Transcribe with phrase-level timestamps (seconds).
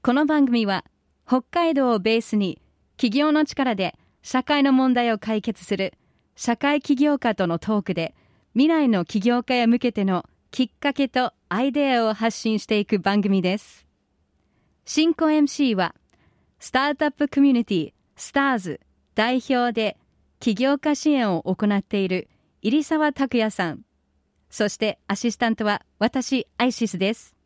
[0.00, 0.84] この番組は
[1.26, 2.62] 北海道をベースに
[2.96, 5.94] 企業の力で社会の問題を解決する
[6.36, 8.14] 社会起業家とのトークで
[8.52, 13.86] 未来の起業家へ向けてのきっかけとアイデアを発信していく番組です。
[14.84, 15.96] 進行 MC は
[16.60, 18.80] スタートアップコミュニティスターズ
[19.16, 19.96] 代表で
[20.38, 22.28] 起業家支援を行っている
[22.62, 23.80] 入澤拓也さん。
[24.48, 27.37] そしてアシスタントは私アイシスです。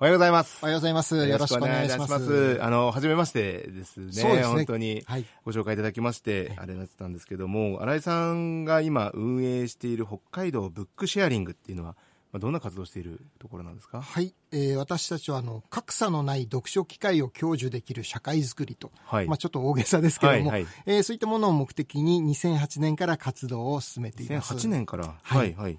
[0.00, 0.58] おはようございます。
[0.62, 1.16] おはようございます。
[1.26, 2.12] よろしくお願いします。
[2.12, 2.58] ます。
[2.62, 4.12] あの、はじめましてですね。
[4.12, 4.54] そうですね。
[4.54, 5.04] 本当に
[5.44, 11.96] ご紹介いただきまして、はい、あれなってたんですけども、新井さんが今運営している北海道ブックシェアリングっていうのは、
[12.30, 14.00] まあ、どんな活動しているところなんですか？
[14.00, 24.54] はい、えー、私たちはあの格差のない読書機会を享受できる社会づくりと、はい、まあ、ちょっと大げさですけども、はいはい、えー、そういったものを目的に2008年から活動を進めています。
[24.54, 25.14] 2008年から？
[25.20, 25.78] はい、はい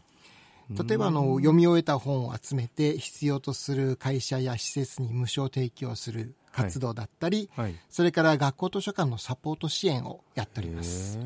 [0.70, 7.66] 例えばあの読み終えた本を集めて必要とする会社や施設に無償提供する活動だったり、はい。
[7.66, 11.17] はい、それから学校図書館のサポート支援をやっております。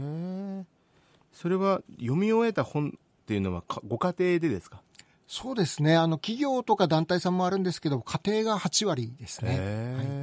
[1.33, 4.81] それは読み終えた本っていうのはご家庭でですか？
[5.27, 5.95] そうですね。
[5.95, 9.49] あの企業とか団体さんもあるんですけど家庭が8割ですね、
[9.97, 10.22] はい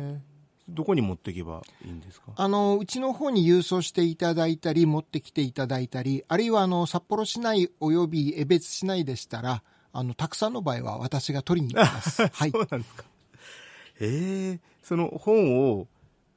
[0.71, 2.33] どこに持っていけばいいんですか？
[2.37, 9.62] あのうちの方に郵送していただいたり持ってきていただいたりあるいはあの札幌市内および江別市内でしたら
[9.93, 12.23] あのたくさんの場合は私が取りに行きます。
[12.33, 13.05] はい、そうなんですか。
[14.01, 14.07] ええ。
[14.55, 15.89] ー、その本を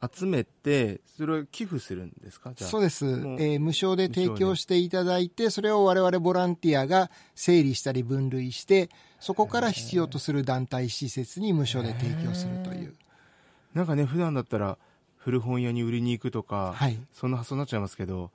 [0.02, 2.52] 集めて、それを寄付するんですか？
[2.58, 8.90] そうです、えー、無償で提供していただいて、それを我々ボランティアが整理したり分類して、
[9.22, 12.94] そこから必要とする団体施設に無償で提供するという。
[13.74, 14.78] なんかね普段だったら
[15.18, 18.32] 古本屋に売りに行くとか、はい、そんな発想になっちゃいますけど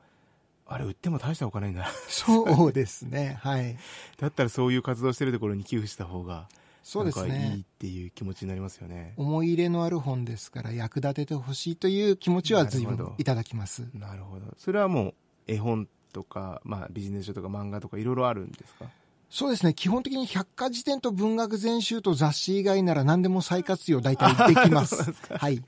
[0.66, 1.84] あれ売っても大したお金にな。
[1.84, 3.38] るそうですね。
[3.42, 3.76] はい。
[4.20, 6.46] だったらそういう活動してるところに寄付した方が
[6.82, 7.52] そうですね。
[7.54, 9.14] いいっていう気持ちになりますよね。
[9.16, 13.88] 思い入れのある本ですから役立ててほしいという気持ちは随分いただきます。
[13.94, 14.54] なるほど。
[14.58, 15.14] それはもう
[15.46, 18.86] 絵本とか、まあ、ビジネス書とか漫画とかいろいろあるんですか？
[19.30, 19.74] そうですね。
[19.74, 25.12] 基本的に百科事典と文学全集と雑誌以外なら何でも再活用大体できます。
[25.36, 25.62] はい。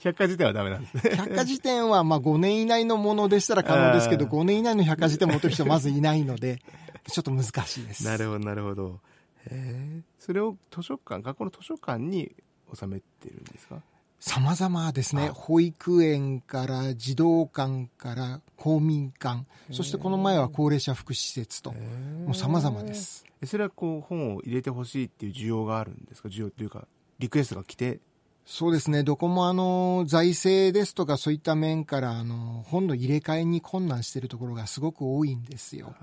[0.00, 1.14] 百科事典はダメなんですね。
[1.16, 6.60] 百科事典はまあ5年以内のものでしたら可能ですけど、5年以内の百科事典を持ってる人はまずいないので、
[7.08, 8.04] ちょっと難しいです。
[8.04, 9.00] なるほど、なるほど。
[9.46, 12.32] へそれを図書館、学校の図書館に
[12.74, 13.80] 収めてるんですか？
[14.26, 15.28] 様々ですね。
[15.34, 23.26] 保育園から児童館から公民館、そしてこの前は高齢者福祉施設と、もう様々です。
[23.44, 26.30] それはこう本を入れてほしいっていう需要があるんですか？
[26.30, 28.00] 需要というか、リクエストが来て？
[28.46, 29.02] そうですね。
[29.02, 35.94] どこもあの、財政ですとかそういった面から、あの、本の入れ替えに困難しているところがすごく多いんですよ。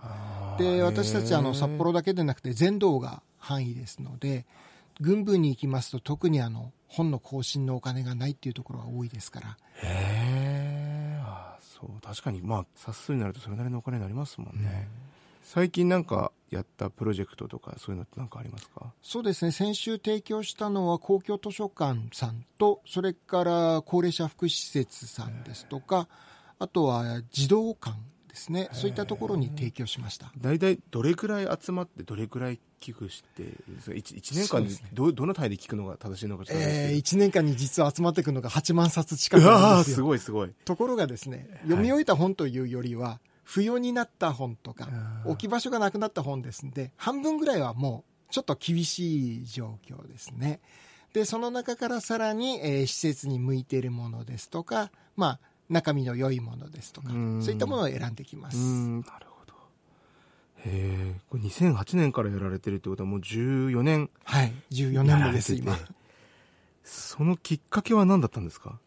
[0.59, 4.45] で、私たちあの、札幌だけでなくて全道が範囲ですので、
[5.01, 9.57] 軍部に行きますと特にあの、本の更新のお金がないっていうところが多いですから。
[9.83, 11.21] へえ
[11.59, 12.01] そう。
[12.01, 15.11] 確かにまあ冊数になるとそれなりのお金になりますもんね、うん
[15.43, 18.93] 最近なんかやったプロジェクトとかそういうのって何かありますか？
[19.01, 19.51] そうですね。
[19.51, 26.07] 先週提供したのは公共図書館さんとそれから高齢者福祉施設さんですとか
[26.59, 27.97] あとは児童館
[28.31, 28.69] ですね。
[28.71, 30.31] そういったところに提供しました。
[30.39, 33.43] 大体どれくらい集まってどれくらい寄付して
[33.77, 39.95] 1 1年間にど,、ね、どの単位で聞くのが正しいのかちょっとえー、1年間に実は集まってくるのが8万冊近くなんですよ。
[39.97, 40.53] すごいすごい。
[40.63, 44.87] ところがですね読み終えた本というよりは、不要になった本とか
[45.25, 50.61] 置き場所がなくなった本ですんで半分ぐらいはもうちょっと厳しい状況ですね。
[51.11, 55.39] でその中からさらに、えー、施設に向いているものですとかまあ
[55.71, 58.57] 中身の良いものですとかそういったものを選んできます。
[58.57, 59.27] なる
[60.63, 64.53] へえこれ2008年からやられてるってことはもう14年はい。
[64.71, 65.75] 14年目です今。
[66.83, 68.77] そのきっかけは何だったんですか？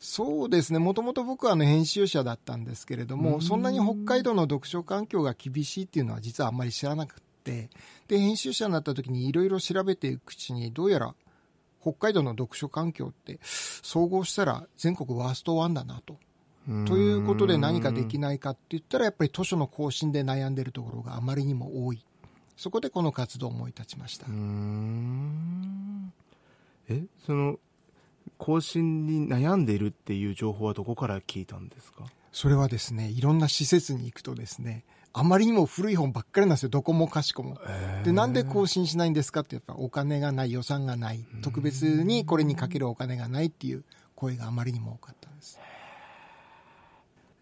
[0.00, 0.80] そうですね。
[0.80, 7.70] もともと僕はあの編集者だったんですけれどもそんなに北海道の読書環境が厳しいっていうのは実はあんまり知らなくて
[8.08, 11.14] で編集者になった時にいろいろ調べていくうちにどうやら
[11.82, 16.16] 北海道の読書環境って総合したら全国ワーストワンだなと。
[16.86, 22.04] ということで何かできないかって言ったらやっぱり図書の更新で悩んでるところがあまりにも多い。
[22.56, 24.26] そこでこの活動を思い立ちました。
[26.88, 27.58] えその
[28.38, 32.04] 更新に悩んでいるっていう情報はどこから聞いたんですか？
[32.30, 37.58] それはですねいろんな施設に行くとですねあまりにも古い本ばっかりなんですよどこもかしこも。
[38.04, 45.58] でなんで更新しないんですかってやっぱお金がない予算がない特別にこれにかけるお金がないっていう声があまりにも多かったんです。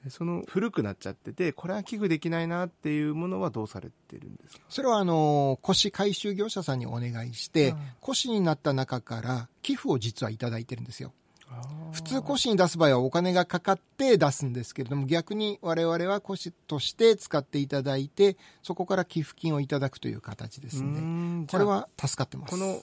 [0.08, 4.62] その古くなっちゃってて、これは寄付できないなっていうものはどうされてるんですか？
[4.70, 11.12] それはあの、腰回収業者さんにお願いして、腰になった中から寄付を実はいただいてるんですよ。
[11.92, 22.50] 普通腰に出す場合はお金がかかって出すんですけれども逆に我々は腰として使っていただいてそこから寄付金をいただくという形ですのでこれは助かってます。
[22.52, 22.82] この、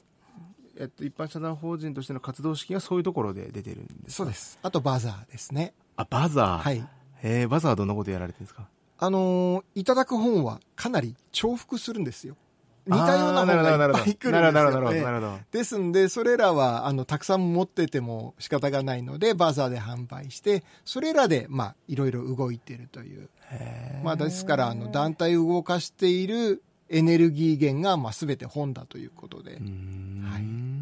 [0.78, 4.60] えっと、一般社団法人としての活動資金はそういうところで出てるんですそうです。
[4.62, 5.74] あとバザーですね。
[5.96, 6.58] あバザー。
[6.58, 6.88] はい。
[7.24, 8.68] えー、バザーはどんなことやられてるんですか？
[9.00, 12.36] あのー、いただく本はかなり重複するんですよ。
[12.88, 15.46] 似たような本がいっぱい来るんですよ、ね。
[15.52, 23.30] ですんで、それらは、あの、たくさん持ってても仕方がないので、バザーで販売して、それらで、まあ、いろいろ動いているという。
[24.04, 29.52] まあ、ですから、あの、団体を動かしているエネルギー源が、まあ、すべて本だということで。
[29.52, 30.78] はい。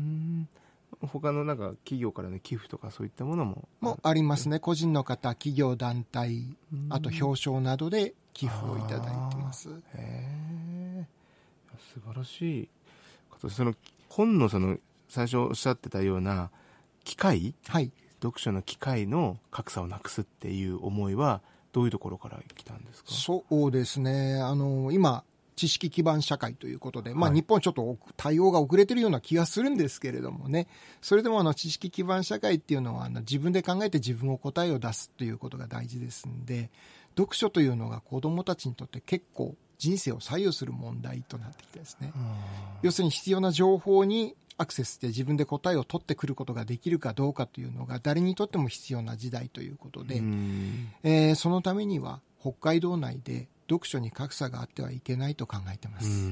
[1.07, 4.59] 他のなんか企業からの寄付とかそういったものももありますね。
[4.59, 6.55] 個人の方企業団体
[6.89, 9.69] あと表彰などで寄付をいただいてます。
[9.69, 10.64] へえ
[11.95, 12.69] 素晴らしい。
[13.49, 13.73] その
[14.09, 14.77] 本のその
[15.07, 16.49] 最初おっしゃってたような
[17.05, 23.11] 機会、はい、読書の機会の格差をなくすっていう思いはどういうところから来たんですか？
[23.11, 24.41] そうですね。
[24.41, 25.23] あの今
[25.55, 30.67] 知識基盤社会ということで、まあ、日本ちょっと対応が遅れてるような気がするんですけれどもね、
[31.01, 36.71] それでもあの知識基盤社会っていうのはあの自分で考えて自分を答えを出すということが大事ですんで、
[37.17, 42.11] 読書というのが子供たちにとって結構人生を左右する問題となってきてですね、
[42.81, 50.21] 要するに必要な情報にアクセスして自分で答えを取ってくることができるかどうかというのが誰にとっても必要な時代ということで、
[51.03, 56.29] えー、そのためには北海道内で読書に格差があってはいけないと考えてます。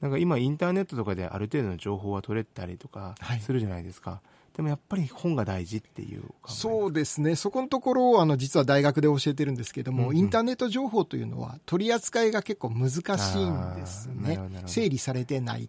[0.00, 4.10] なんか今インターネットとかである程度の情報は取れたりとかするじゃないですか。
[4.10, 4.20] はい、
[4.56, 7.36] でもやっぱり本が大事っていうそうですね。
[7.36, 14.38] そこのところをあの実は大学で教えてるんですけども、うんうん、インターネット情報というのは取り扱いが結構難しいんですね。
[14.66, 15.68] 整理されてない。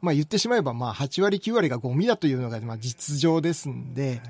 [0.00, 4.20] まあ言ってしまえばまあ8割9割がゴミだというのがまあ実情ですんで、はい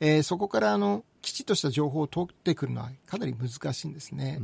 [0.00, 4.40] えー、そこからあのきちっとした情報を取ってくるのはかなり難しいんですね。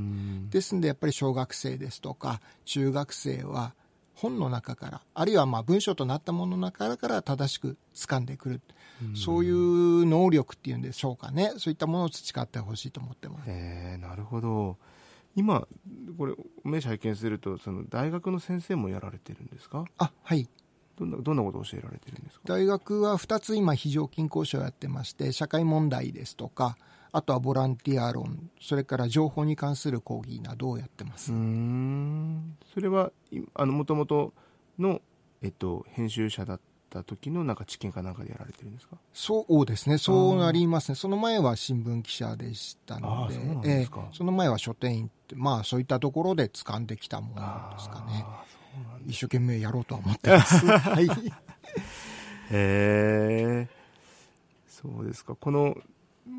[0.50, 3.74] ですんでやっぱり小学生ですとか中学生は
[4.20, 8.60] 本の中からあるいはまあ文章となったものの中から正しく掴んでくる。
[9.14, 11.52] そういう能力っていうんでしょうかね。
[11.58, 13.44] そういったものを培ってほしいと思ってます。
[13.46, 14.76] えー、なるほど。
[15.36, 15.68] 今
[16.16, 16.34] これ
[16.64, 19.84] 名刺拝見するとその大学の先生もやられてるんですか？
[19.98, 20.48] あはい。
[20.98, 22.42] どんなどんなことを教えられてるんですか？
[22.46, 26.76] 大学は2つ今非常勤講師をやってまして社会問題ですとか
[27.12, 31.32] あとはボランティア論それから情報に関する講義などをやってます。
[31.32, 32.56] うん。
[32.74, 33.10] それは
[33.56, 34.32] もともと
[34.78, 35.00] の、
[35.42, 36.60] えっと、編集者だっ
[36.90, 38.96] た時のなんか知見かなんかでやられてるんですか？
[39.12, 39.98] そうですね。
[39.98, 40.94] そうなりますね。
[40.96, 48.24] その前は新聞記者でしたのでそえー、その前は書店員ってまあそういったところで掴んできたものですかね。
[49.06, 50.64] 一生懸命やろうとは思ってます。
[50.66, 51.06] はい。
[51.06, 51.08] へ
[52.50, 53.68] え。
[54.68, 55.34] そうですか。
[55.34, 55.76] この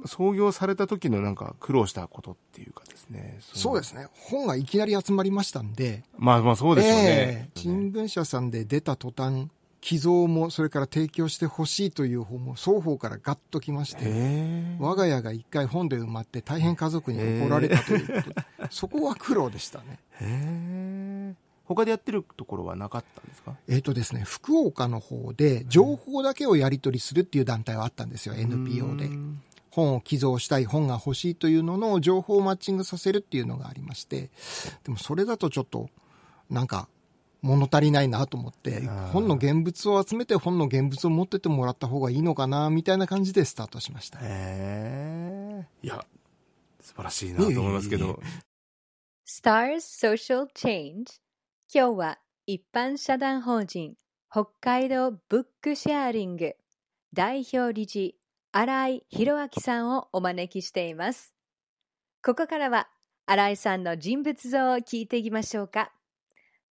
[0.05, 3.39] 創業された時のなんか苦労したことっていうかですね。
[3.41, 4.07] そうですね。
[4.13, 6.03] 本がいきなり集まりましたんで。
[6.17, 7.01] まあまあそうですよね。
[7.03, 9.47] えー、新聞社さんで出た途端、
[9.81, 18.35] 寄贈もそれから提供してほしいという本も双方からガッときまして我が家が一回本で埋まって大変家族に怒られたということで
[18.71, 19.99] そこは苦労でしたね。
[20.19, 23.53] へー他でやってるところはなかったんですか？
[23.67, 29.07] えっ、とですね、福岡の方で情報だけをやり取りするっていう団体はあったんですよ、NPO で。
[29.79, 34.29] 本を寄贈したい、本が欲しいというのの情報をマッチングさせるっていうのがありまして、
[34.83, 35.89] でもそれだとちょっと、
[36.49, 36.89] なんか、
[37.41, 38.81] 物足りないなと思って、
[39.13, 44.19] 本の現物を集めて本の現物を持っててもらった方がいいのかな、みたいな感じでスタートしました。
[44.21, 46.05] へいや、
[46.81, 48.19] 素晴らしいなと思いますけど。
[49.25, 51.05] Stars Social Change
[51.71, 53.93] 今日は一般社団法人
[54.31, 56.55] 北海道ブックシェアリング
[57.13, 58.18] 代表理事
[58.51, 61.35] 新井博明さんをお招きしています。
[62.25, 62.87] ここからは
[63.27, 65.91] 新井さんの人物像を聞いていきましょうか。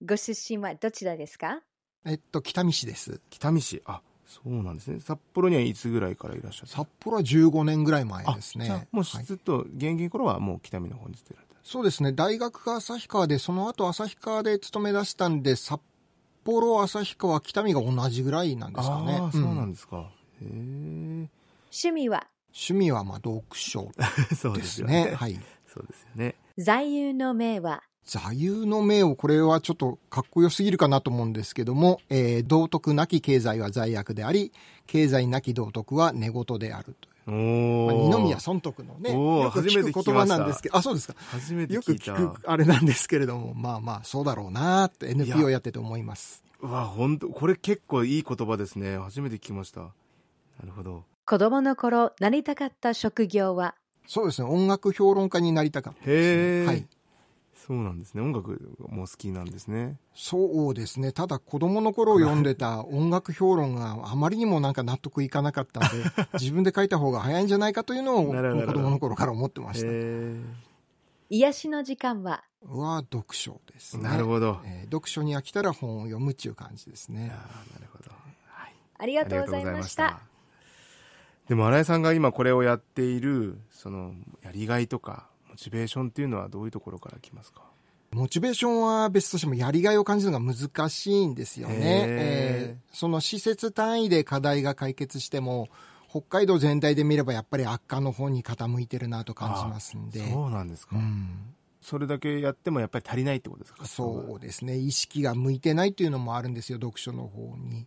[0.04, 1.60] ご出身はどちらですか？
[2.04, 3.20] えっと、北見市です。
[3.30, 3.80] 北見市。
[3.86, 4.98] あ、そうなんですね。
[4.98, 8.88] 札幌にはいつぐらいからいらっしゃる札幌は15年ぐらい前ですね。
[8.90, 12.12] もうずっと現役頃はもう北見の方に住んでられそうですね。
[12.12, 15.80] 大学が旭川で、その後旭川で勤め出したんで、札
[16.42, 19.18] 幌、旭川、北見が同じぐらいなんですかね。
[19.20, 20.10] ああ、そうなんですか。
[20.42, 21.28] へえ。
[21.70, 22.26] 趣味は？
[22.48, 23.90] 趣味はまあ読書
[24.54, 25.14] ですね。
[25.16, 25.40] はい。
[25.66, 26.34] そうですよね。
[26.56, 27.82] 座右の銘は？
[28.04, 34.50] 座右の銘を、これはちょっとかっこよすぎるかなと思うんですけども、えー、道徳なき経済は罪悪であり、
[34.86, 37.86] 経済なき道徳は寝言であるという。
[37.86, 41.14] まあ、二宮尊徳のね、よく聞く言葉なんですけど、あ、そうですか。
[41.18, 46.42] 初めてよく聞くあれなんですけれども、まあまあ、そうだろうなって NPO やってて思います。
[46.62, 48.96] うわ、本当これ結構いい言葉ですね。
[48.96, 49.80] 初めて聞きました。
[49.82, 49.90] な
[50.64, 51.04] るほど。
[51.28, 53.74] 子供の頃、なりたかった職業は？
[54.06, 56.66] そうですね、音楽評論家になりたかったですね。
[56.66, 56.86] はい。
[57.54, 58.22] そうなんですね。
[58.22, 59.98] 音楽も好きなんですね。
[60.14, 61.12] そうですね。
[61.12, 65.88] ただ子供の頃読んでた音楽評論があまりにもなんか納得いかなかったんで、
[66.40, 68.32] 自分で書いた方が早いんじゃないかというのを子
[68.72, 69.88] 供の頃から思ってました。
[71.28, 72.42] 癒しの時間は？
[72.64, 74.04] は読書ですね。
[74.04, 77.28] なるほど、えー、読書に飽きたら本を読むっていう感じですね。
[77.28, 77.34] な
[77.80, 78.10] るほど。
[78.46, 78.74] はい。
[78.96, 80.22] ありがとうございました。
[81.48, 84.12] でも新井さんが今これをやっているその
[84.42, 87.62] やりがいとかモチベーションっていうのはどういうところからきますか？
[88.10, 92.04] モチベーションは別としてもやりがいを感じるのが難しいんですよね。
[92.08, 95.68] えー、その施設単位で課題が解決しても
[96.08, 100.30] 北海道全体で見ればやっぱり悪化の方に傾いてるなと感じますんで。
[100.30, 100.96] そうなんですか。
[100.96, 101.54] うん、
[101.88, 103.86] それだけやってもやっぱり足りないってことですか？
[103.86, 104.76] そうですね。
[104.76, 107.86] 意識が向いてないっていうのもあるんですよ、読書の方に。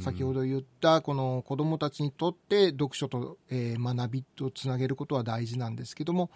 [0.00, 6.28] 先ほど言った、この子供たちにとって読書と、えー、学びとつなげることは大事なんですけども、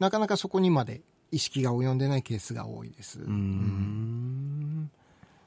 [0.00, 3.20] なかなかそこにまで意識が及んでないケースが多いです。
[3.20, 4.90] うん。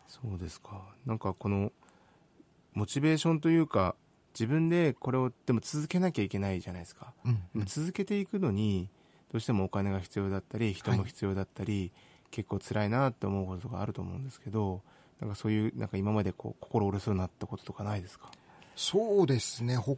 [0.07, 0.85] そうですか。
[1.05, 1.73] なんかこの、
[2.73, 3.97] モチベーションというか、
[4.33, 8.89] 自分でこれをでも続けなきゃいけないじゃないですか、うんうん、続けていくのに
[9.31, 11.91] どうしてもお金が必要だったり人も必要だったり、はい、
[12.31, 14.81] 結構辛いなって思うことがあると思うんですけど
[15.19, 18.31] なんかそういうなんか今までこう心折れそうになったこととかないですか？
[18.75, 19.77] そうですね。
[19.81, 19.98] 北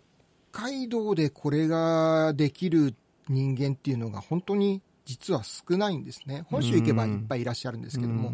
[0.51, 2.95] 海道でこれができる
[3.29, 6.43] 人間っていうのが本当に実は少ないんですね。
[6.49, 8.33] 本州行けばいっぱいいらっしゃるんですけども。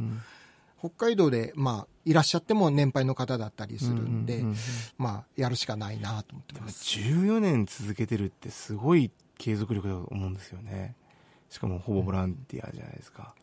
[0.80, 4.44] 北海道で、まあ、いらっしゃっても年配の方だったりするんで、
[5.00, 6.84] まあ、やるしかないなと思ってます。
[7.00, 10.96] 14年続けてるってすごい継続力だと思うんですよね。
[11.50, 13.34] しかもほぼボランティアじゃないですか。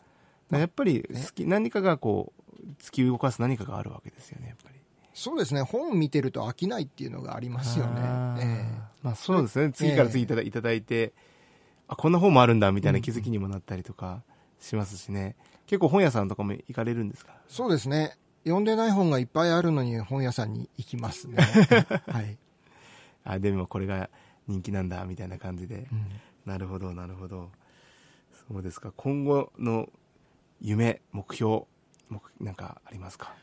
[0.50, 4.76] かやっぱり好き、何かがこう、突き動かす何かがあるわけですよね、やっぱり。
[5.14, 5.62] そうですね。
[5.62, 8.00] 本見てると飽きないっていうのがありますよね。
[8.02, 9.72] あえー、まあそうですね。
[9.72, 11.12] 次から次いただ,、いただいて、
[11.86, 14.22] あ、こんな本もあるんだみたいな気づきにもなったりとか
[14.60, 15.36] しますしね。
[15.66, 17.36] 結構本屋さんとかも行かれるんですか？
[17.48, 18.16] そうですね。
[18.44, 21.36] 読んでない本がいっぱいあるのに本屋さんに行きますね。
[22.08, 22.36] はい。
[23.24, 24.10] あ、でもこれが
[24.46, 25.86] 人気なんだみたいな感じで。
[25.92, 26.06] うん、
[26.44, 27.50] なるほど、なるほど。
[28.48, 28.92] そうですか。
[28.96, 29.88] 今後の
[30.60, 31.62] 夢、目標、
[32.40, 33.34] なんかありますか？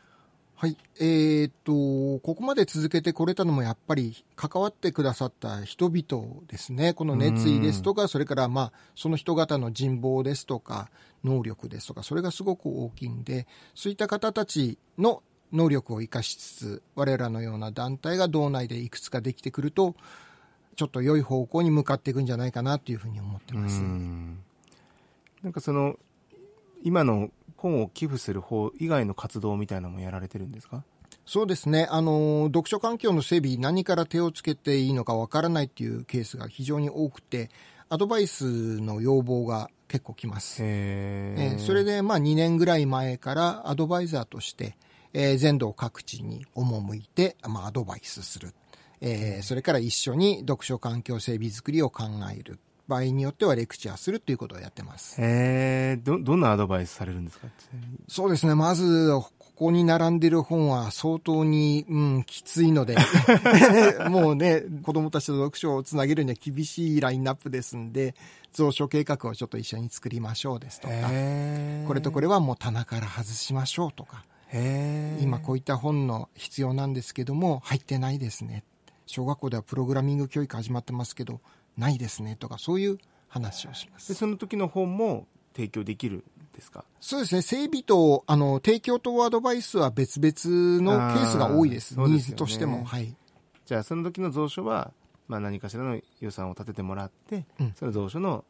[0.54, 0.76] はい。
[1.00, 6.94] えー、っと、ここまで続けてこれたのもやっぱり関わってくださった人々ですね。
[6.94, 10.88] この熱意ですとか、それからまあ、その人方の人望ですとか、
[11.24, 19.96] 能力ですとか、それがすごく大きいんで、そういった方たちの能力を生かしつつ、我らのような団体が道内でいくつかできてくると、
[20.76, 23.80] ちょっと良い方向に向かっていくんじゃないかなというふうに思ってます。
[23.80, 24.38] ん
[25.42, 25.96] なんかその、
[26.82, 30.82] 今の本を寄付する方以外の活動みたいなのもやられてるんですか？
[31.24, 31.86] そうですね。
[31.90, 37.50] あの、読書環境の整備、何から手をつけていいのかわからないっていうケースが非常に多くて、
[37.88, 40.58] アドバイスの要望が結構来ます。
[40.62, 44.76] えー、それで、まあ2年ぐらい前からアドバイザーとして、
[45.12, 48.52] えー、全道各地に赴いて、まあアドバイスする。
[49.04, 52.04] えー、それから一緒に読書環境整備づくりを考
[52.34, 52.58] える。
[52.88, 55.20] 場合によってはレクチャーするということをやってます。
[55.20, 57.46] へえ、ど、どんなアドバイスされるんですか？
[58.08, 58.54] そうですね。
[58.56, 62.96] まず、ここに並んでる本は相当に、うん、きついので、
[64.10, 68.14] もうね、子供たちと読書をつなげるには厳しいラインナップですんで、
[68.54, 70.94] 蔵書計画をちょっと一緒に作りましょうですとか、
[71.86, 74.24] これとこれはもう棚から外しましょうとか、
[75.20, 78.64] 今こういった本の必要なんですけども、入ってないですね。
[79.12, 81.42] 小学校ではプログラミング教育始まってますけど、
[81.76, 84.08] ないですねとか、そういう話をします。
[84.08, 86.86] でその時の本も提供できるですか？
[86.98, 87.42] そうですね。
[87.42, 91.94] 整備と、あの、提供とアドバイスは別々のケースが多いです。
[91.98, 92.84] ニーズとしても。
[92.84, 93.14] はい。
[93.66, 94.92] じゃあ、その時の蔵書は、
[95.28, 98.44] まあ何かしらの予算を立ててもらって、うん、その蔵書の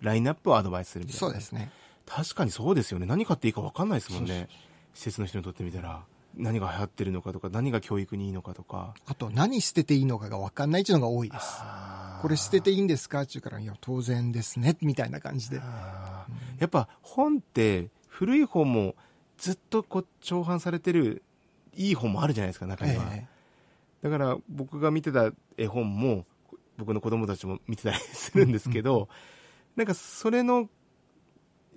[0.00, 1.20] ラインナップをアドバイスするみたいな。
[1.20, 1.70] そうですね。
[2.06, 3.06] 確かにそうですよね。
[3.06, 4.48] 何買っていいか分かんないですもんね。
[4.94, 6.02] 施設の人にとってみたら。
[6.36, 8.94] 何が流行ってるのかとか、何が教育にいいのかとか。
[9.06, 11.46] あと、何捨てていいのかが分かんないっていうのが多いです。
[12.20, 13.22] これ捨てていいんですか？
[13.22, 15.56] って言うから、いや、当然ですね、みたいな感じで。
[15.56, 18.94] やっぱ本って、古い本も
[19.38, 21.22] ずっとこう、重版されてる、
[21.74, 23.04] いい本もあるじゃないですか、中には。
[23.12, 26.26] えー、だから僕が見てた絵本も、
[26.76, 29.08] 僕の子供たちも見てたりするんですけど、
[29.74, 30.68] なんかそれの、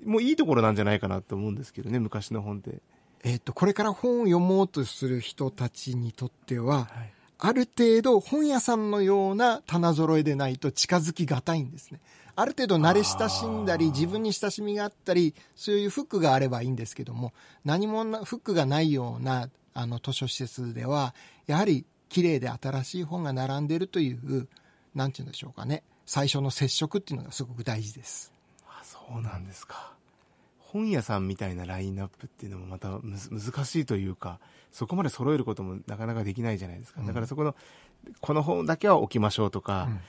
[0.05, 2.81] もういいところなんじゃないかなと思うんですけどね、昔の本って。
[3.23, 12.01] えっ、と、これから本を読もうとする人たちにとっては、はいある程度本屋さんのような棚揃えでないと近づきがたいんですね。
[12.35, 17.33] ある程度慣れ親しんだり、自分に親しみがあったり、そういうフックがあればいいんですけども、
[17.63, 21.15] 何もフックがないようなあの図書施設では、
[21.47, 24.47] やはり綺麗で新しい本が並んでいるという、
[24.93, 25.83] なんて言うんでしょうかね。
[26.05, 28.33] 最初の接触っていうのがすごく大事です。
[28.67, 29.93] あそうなんですか。
[30.71, 34.39] 本屋さんみたいなラインナップっていうのもまた難しいというか、
[34.71, 37.01] そこまで揃えることもなかなかできないじゃないですか。
[37.01, 37.55] だからそこの、
[38.21, 40.01] この本だけは置きましょうとか、うんうん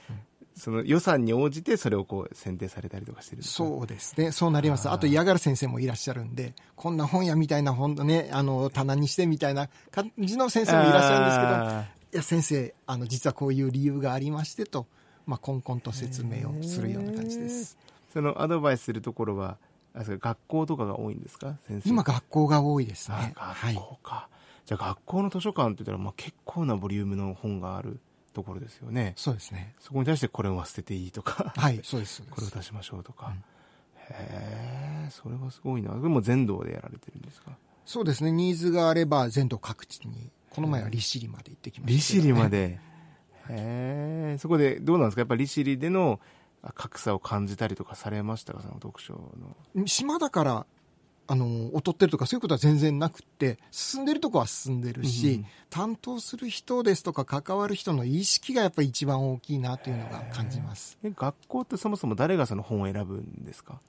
[0.56, 4.30] その予算に応じてそれをこう選定されたりとかしてるそうですね。
[4.30, 4.90] そうなります。
[4.90, 14.86] あと嫌がる先生もいらっしゃるんで、こんな本屋みたいな本ね、あの、棚にしてみたいな感じの先生もいらっしゃるんですけど、いや、先生、あの、実はこういう理由がありましてと、
[15.26, 17.78] まあ、こんこんと説明をするような感じです。
[18.12, 19.56] そのアドバイスするところは、
[19.94, 21.56] あ学校とかが多いんですか？
[21.66, 23.34] 先生今学校が多いですね。
[23.36, 24.14] 学校か。
[24.14, 24.28] は
[24.64, 27.98] い、じゃあ学校の図書館って言ったら、まあ、結構なボリュームの本がある
[28.32, 29.14] ところですよね。
[29.16, 29.74] そうですね。
[29.80, 32.22] そこに対してこれは捨てていいとかはい、そうです。
[32.30, 33.28] これを出しましょうとか。
[33.28, 33.38] うん、へ
[34.10, 35.92] え、それはすごいな。
[35.92, 37.50] でも全道でやられてるんですか？
[37.84, 38.30] そうですね。
[38.30, 40.30] ニーズがあれば全道各地に。
[40.50, 42.78] この前は利尻まで行ってきました、ね、利尻まで。
[43.48, 45.20] へえ、そこでどうなんですか？
[45.20, 46.20] やっぱり利尻での
[46.74, 48.60] 格差を感じたりとかされましたか？
[48.60, 49.86] その読書の。
[49.86, 50.66] 島だから
[51.26, 60.98] あの劣ってるとかそういうことは全然なくて進んでるとこは進んでるし、うん、担当する人ですとか関わる人の意識がやっぱり一番大きいなというのが感じます。
[61.04, 63.80] 学校ってそもそも誰がその本を選ぶんですか？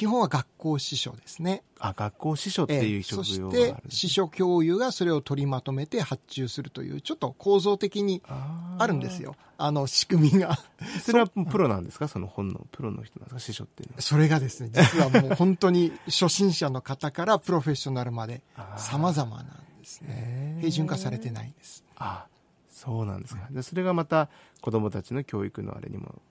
[0.00, 1.62] 基本は学校司書ですね。
[1.78, 9.36] あ、学校司書っていう職業がある、えそして、司書教諭がそれを取りまとめて発注するという、ちょっと構造的にあるんですよ。
[9.58, 10.58] あの、仕組みが。
[11.04, 12.08] それはプロなんですか？
[12.08, 13.40] その本のプロの人なんですか？
[13.40, 14.00] 司書っていうのは。
[14.00, 18.40] それがですね、実はもう本当に初心者の方からプロフェッショナルまで
[18.78, 19.46] 様々なん
[19.80, 20.56] ですね。
[20.60, 21.84] 平準化されてないんです。
[21.96, 22.24] あ
[22.70, 23.46] そうなんですか。
[23.50, 24.30] でそれがまた
[24.62, 26.22] 子供たちの教育のあれにも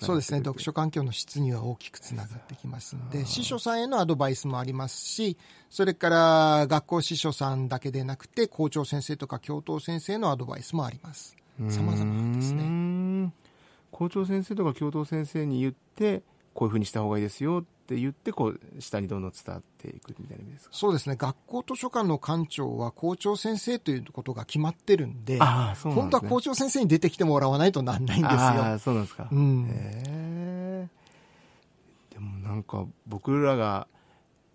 [0.00, 0.38] そうですね。
[0.38, 5.36] 読書環境の質には大きくつながってきますので司書さんへのアドバイスもありますし
[5.70, 11.36] それから学校司書さんだけでなくて校長先生とか教頭先生のアドバイスもあります。
[11.68, 13.32] 様々ですね。
[13.90, 16.22] 校長先生とか教頭先生に言って
[16.52, 20.74] こういうふうにした方がいいですよって言ってこう下にどんどん伝わっていくみたいな意味ですか？
[20.74, 21.16] そうですね。
[21.16, 28.38] 学校図書館の館長は校長先生ということが決まってるんであそうなんです、ね、本当は校長先生に出てきてもらわないとなんないんですよ。
[28.40, 30.88] あそうなんですか、うん、へ
[32.10, 33.86] でもなんか僕らが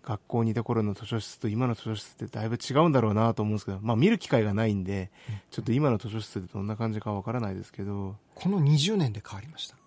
[0.02, 5.10] 学校にいた頃の図書室と今の図書室ってだいぶ違うんだろうなと思うんですけど、まあ、見る機会がないんで、
[5.50, 8.16] ちょっと今の図書室ってどんな感じかわからないですけど。
[8.34, 9.76] この20年で変わりました。
[9.76, 9.79] 20年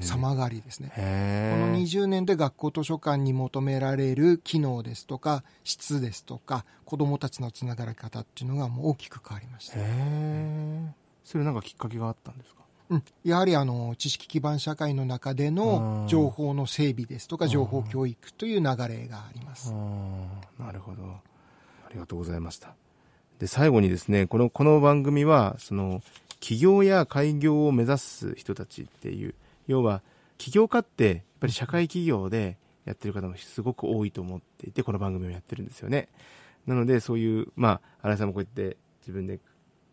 [0.00, 0.92] 様変わりですね。
[0.94, 9.78] この20年で学校図書館に求められる機能ですとか質ですとか子どもたちのつながり方っていうのがもう大きく変わりました。
[11.24, 12.62] それなんかきっかけがあったんですか？
[12.90, 19.74] うん、やはりあの知識基盤社会の中での情報の整備ですとか情報教育という流れがあります。
[20.58, 21.02] なるほど。
[21.86, 22.74] ありがとうございました。
[23.38, 26.00] で最後にですねこのこの番組はその
[26.40, 29.34] 起業や開業を目指す人たちっていう
[29.68, 30.02] 要は
[30.38, 36.08] 起業家ってやっぱり社会企業でやってる方もすごく多いと思っていてこの番組をやってるんですよね。
[36.66, 39.38] なのでそういうまあ新井さんもこうやって自分で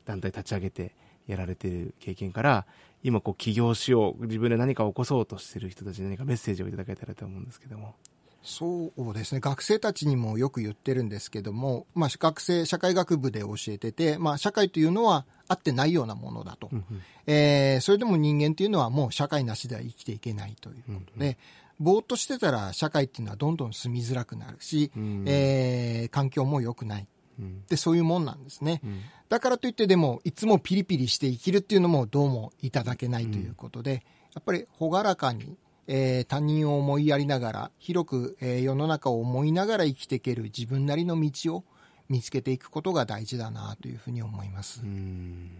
[0.05, 0.95] 団体立ち上げて
[1.27, 2.65] やられてる経験から
[3.03, 7.95] 今こう起業しよう自分で何か起こそうとしてる人たちに何かメッセージをいただけたらと思うんですけども。
[8.45, 9.41] そうですね。
[9.41, 21.37] 学生たちにもよく言ってるんですけども、まあ、学生社会学部で教えてて、まあ、社会というのはあってないようなものだと、うんうん、えー、それでも人間というのはもう社会なしでは生きていけないということで、うんうん。
[21.79, 27.07] ぼーっとしてたら社会っていうのはどんどん住みづらくなるし、うん、えー、環境も良くない、
[27.39, 34.05] うん、でそういうもんなんですね、うん、だからといってでもいつもピリピリして生きるっていうのもどうもいただけないということで、
[34.35, 41.63] やっぱり朗らかにえー、他人を思いやりながら、広く、えー、世の中を思いながら生きていける自分なりの道を
[42.09, 44.81] 見つけていくことが大事だなというふうに思います。
[44.83, 45.51] うん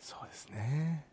[0.00, 1.04] そうですね。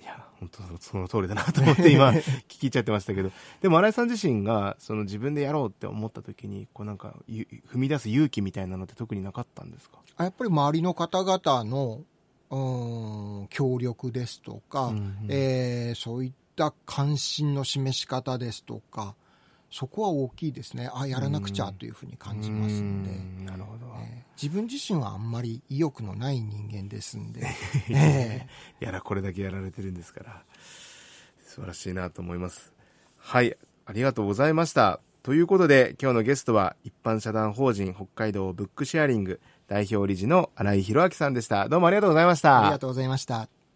[0.00, 2.08] いや、本当その通りだなと思って今
[2.48, 7.46] 聞き入っちゃってましたけど、でも新井さん自身がその自分でやろうって思った時に、こうなんか踏
[7.76, 9.98] み出す勇気みたいなのって特になかったんですか？
[10.18, 12.00] やっぱり周りの方々の
[12.50, 16.32] うん協力ですとか、うんうん、えー、そういっ
[16.68, 19.14] った関心の示し方ですとか
[19.70, 20.90] そこは大きいですね。
[20.92, 23.44] あやらなくちゃというふうに感じますんで。
[23.44, 27.46] なるほど、えー、自分自身はあんまり意欲のない人間ですんで、
[27.88, 30.42] えー、やらこれだけやられてるんですから。
[31.46, 32.72] 素晴らしいなと思います。
[33.16, 33.56] はい。
[33.86, 35.00] ありがとうございました。
[35.22, 41.68] ということで今日のゲストは一般社団法人北海道ブックシェアリング代表理事の新井博明さんでした。
[41.68, 42.62] どうもありがとうございました。
[42.62, 43.59] ありがとうございました。